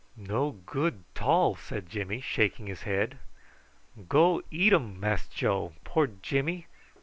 [0.17, 3.19] "No good 't all," said Jimmy, shaking his head.
[4.09, 6.65] "Go eat um, Mass Joe, poor Jimmy.